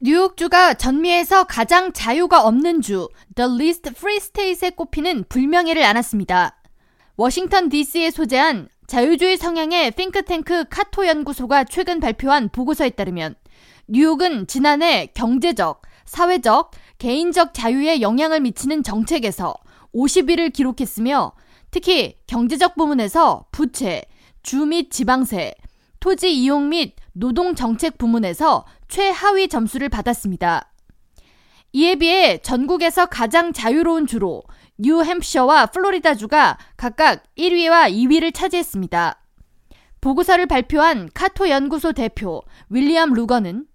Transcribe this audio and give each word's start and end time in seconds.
뉴욕주가 0.00 0.74
전미에서 0.74 1.42
가장 1.44 1.92
자유가 1.92 2.44
없는 2.44 2.82
주, 2.82 3.08
The 3.34 3.52
Least 3.52 3.90
Free 3.96 4.18
State에 4.18 4.70
꼽히는 4.70 5.24
불명예를 5.28 5.82
안았습니다. 5.82 6.56
워싱턴 7.16 7.68
DC에 7.68 8.12
소재한 8.12 8.68
자유주의 8.86 9.36
성향의 9.36 9.90
핑크탱크 9.90 10.66
카토 10.70 11.04
연구소가 11.04 11.64
최근 11.64 11.98
발표한 11.98 12.48
보고서에 12.50 12.90
따르면 12.90 13.34
뉴욕은 13.88 14.46
지난해 14.46 15.06
경제적, 15.14 15.82
사회적, 16.04 16.70
개인적 16.98 17.52
자유에 17.52 18.00
영향을 18.00 18.38
미치는 18.38 18.84
정책에서 18.84 19.54
50위를 19.92 20.52
기록했으며 20.52 21.32
특히 21.72 22.18
경제적 22.28 22.76
부문에서 22.76 23.46
부채, 23.50 24.04
주 24.44 24.64
및 24.64 24.92
지방세, 24.92 25.54
토지 25.98 26.32
이용 26.32 26.68
및 26.68 26.94
노동 27.12 27.56
정책 27.56 27.98
부문에서 27.98 28.64
최하위 28.88 29.48
점수를 29.48 29.88
받았습니다. 29.88 30.72
이에 31.72 31.96
비해 31.96 32.38
전국에서 32.38 33.06
가장 33.06 33.52
자유로운 33.52 34.06
주로 34.06 34.42
뉴햄셔와 34.78 35.66
플로리다주가 35.66 36.58
각각 36.76 37.24
1위와 37.36 37.92
2위를 37.92 38.32
차지했습니다. 38.32 39.20
보고서를 40.00 40.46
발표한 40.46 41.10
카토 41.12 41.48
연구소 41.48 41.92
대표 41.92 42.42
윌리엄 42.70 43.12
루거는 43.12 43.66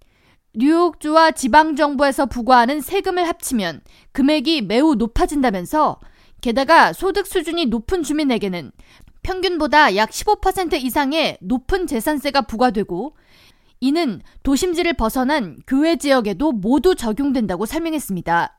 뉴욕주와 0.56 1.32
지방정부에서 1.32 2.26
부과하는 2.26 2.80
세금을 2.80 3.26
합치면 3.28 3.82
금액이 4.12 4.62
매우 4.62 4.94
높아진다면서 4.94 6.00
게다가 6.40 6.92
소득 6.92 7.26
수준이 7.26 7.66
높은 7.66 8.02
주민에게는 8.02 8.72
평균보다 9.22 9.96
약 9.96 10.10
15% 10.10 10.74
이상의 10.74 11.38
높은 11.40 11.86
재산세가 11.86 12.42
부과되고 12.42 13.16
이는 13.80 14.20
도심지를 14.42 14.94
벗어난 14.94 15.58
교외 15.66 15.96
지역에도 15.96 16.52
모두 16.52 16.94
적용된다고 16.94 17.66
설명했습니다. 17.66 18.58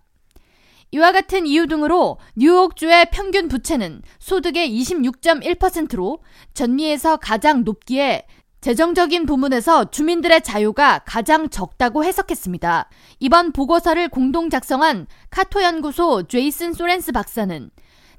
이와 0.92 1.12
같은 1.12 1.46
이유 1.46 1.68
등으로 1.68 2.18
뉴욕주의 2.36 3.10
평균 3.12 3.48
부채는 3.48 4.02
소득의 4.20 4.70
26.1%로 4.70 6.20
전미에서 6.54 7.18
가장 7.18 7.64
높기에 7.64 8.26
재정적인 8.62 9.26
부문에서 9.28 9.92
주민들의 9.92 10.42
자유가 10.42 11.00
가장 11.06 11.50
적다고 11.50 12.04
해석했습니다. 12.04 12.90
이번 13.20 13.52
보고서를 13.52 14.10
공동 14.10 14.50
작성한 14.50 15.06
카토 15.30 15.62
연구소 15.62 16.24
제이슨 16.24 16.74
소렌스 16.74 17.12
박사는 17.12 17.70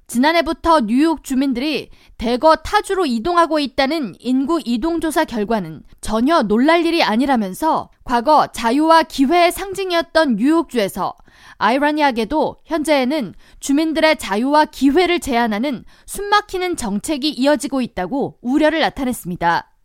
지난해부터 0.07 0.83
뉴욕 0.83 1.25
주민들이 1.25 1.91
대거 2.17 2.57
타주로 2.57 3.07
이동하고 3.07 3.59
있다는 3.59 4.15
인구 4.21 4.61
이동 4.65 5.01
조사 5.01 5.25
결과는 5.25 5.83
전혀 6.01 6.43
놀랄 6.43 6.87
일이 6.87 7.03
아니라면서 7.03 7.91
과거 8.05 8.47
자유와 8.47 9.03
기회의 9.05 9.51
상징이었던 9.51 10.37
뉴욕주에서 10.37 11.15
아이러니하게도 11.59 12.57
현재에는 12.65 13.35
주민들의 13.59 14.17
자유와 14.19 14.67
기회를 14.67 15.19
제한하는 15.21 15.85
숨막히는 16.07 16.77
정책이 16.77 17.31
이어지고 17.31 17.81
있다고 17.81 18.39
우려를 18.43 18.81
나타냈습니다. 18.81 19.76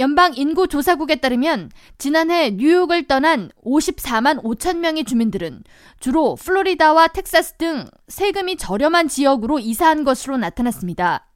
연방 0.00 0.34
인구 0.36 0.68
조사국에 0.68 1.16
따르면 1.16 1.70
지난해 1.98 2.50
뉴욕을 2.50 3.08
떠난 3.08 3.50
54만 3.64 4.40
5천 4.44 4.78
명의 4.78 5.02
주민들은 5.02 5.64
주로 5.98 6.36
플로리다와 6.36 7.08
텍사스 7.08 7.54
등 7.54 7.84
세금이 8.06 8.58
저렴한 8.58 9.08
지역으로 9.08 9.58
이사한 9.58 10.04
것으로 10.04 10.36
나타났습니다. 10.36 11.26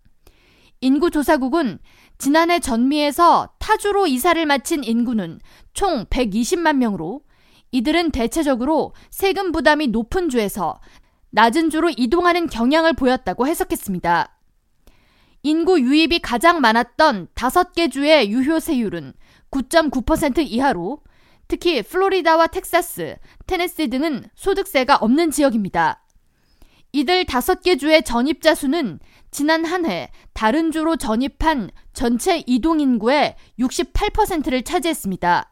인구 0.80 1.10
조사국은 1.10 1.80
지난해 2.18 2.60
전미에서 2.60 3.54
타주로 3.58 4.06
이사를 4.06 4.46
마친 4.46 4.84
인구는 4.84 5.40
총 5.74 6.04
120만 6.04 6.76
명으로 6.76 7.22
이들은 7.72 8.12
대체적으로 8.12 8.92
세금 9.10 9.50
부담이 9.50 9.88
높은 9.88 10.28
주에서 10.28 10.80
낮은 11.30 11.70
주로 11.70 11.90
이동하는 11.90 12.46
경향을 12.46 12.92
보였다고 12.92 13.48
해석했습니다. 13.48 14.31
인구 15.42 15.80
유입이 15.80 16.20
가장 16.20 16.60
많았던 16.60 17.28
다섯 17.34 17.72
개 17.72 17.88
주의 17.88 18.30
유효 18.30 18.60
세율은 18.60 19.12
9.9% 19.50 20.38
이하로 20.46 21.00
특히 21.48 21.82
플로리다와 21.82 22.46
텍사스, 22.46 23.16
테네시 23.46 23.88
등은 23.88 24.24
소득세가 24.34 24.96
없는 24.96 25.30
지역입니다. 25.30 26.02
이들 26.92 27.24
다섯 27.24 27.62
개 27.62 27.76
주의 27.76 28.02
전입자 28.02 28.54
수는 28.54 29.00
지난 29.30 29.64
한 29.64 29.84
해 29.86 30.10
다른 30.32 30.70
주로 30.70 30.96
전입한 30.96 31.70
전체 31.92 32.42
이동 32.46 32.80
인구의 32.80 33.34
68%를 33.58 34.62
차지했습니다. 34.62 35.50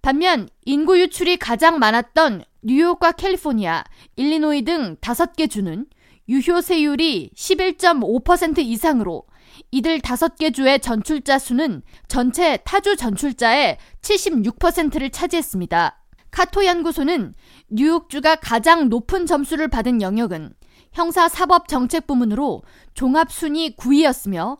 반면 0.00 0.48
인구 0.64 0.98
유출이 0.98 1.36
가장 1.36 1.78
많았던 1.78 2.42
뉴욕과 2.62 3.12
캘리포니아, 3.12 3.84
일리노이 4.16 4.62
등 4.62 4.96
다섯 5.00 5.36
개 5.36 5.46
주는 5.46 5.86
유효세율이 6.28 7.30
11.5% 7.34 8.58
이상으로 8.58 9.24
이들 9.70 10.00
다섯 10.00 10.36
개 10.36 10.50
주의 10.50 10.78
전출자 10.80 11.38
수는 11.38 11.82
전체 12.08 12.58
타주 12.58 12.96
전출자의 12.96 13.78
76%를 14.00 15.10
차지했습니다. 15.10 15.98
카토 16.30 16.64
연구소는 16.64 17.34
뉴욕주가 17.68 18.36
가장 18.36 18.88
높은 18.88 19.26
점수를 19.26 19.68
받은 19.68 20.00
영역은 20.00 20.54
형사사법정책 20.92 22.06
부문으로 22.06 22.62
종합순위 22.94 23.76
9위였으며 23.76 24.58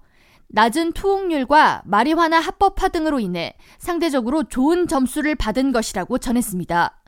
낮은 0.48 0.92
투옥률과 0.92 1.82
마리화나 1.86 2.38
합법화 2.38 2.88
등으로 2.88 3.20
인해 3.20 3.54
상대적으로 3.78 4.44
좋은 4.44 4.86
점수를 4.86 5.34
받은 5.34 5.72
것이라고 5.72 6.18
전했습니다. 6.18 7.01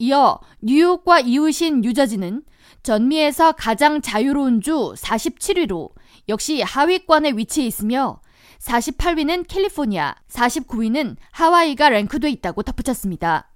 이어 0.00 0.40
뉴욕과 0.62 1.20
이웃인 1.20 1.82
뉴저지는 1.82 2.42
전미에서 2.82 3.52
가장 3.52 4.00
자유로운 4.00 4.62
주 4.62 4.94
47위로 4.96 5.90
역시 6.30 6.62
하위권에 6.62 7.32
위치해 7.32 7.66
있으며 7.66 8.22
48위는 8.60 9.46
캘리포니아, 9.46 10.14
49위는 10.28 11.16
하와이가 11.32 11.90
랭크돼 11.90 12.30
있다고 12.30 12.62
덧붙였습니다. 12.62 13.52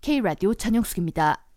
K라디오 0.00 0.54
전영숙입니다. 0.54 1.49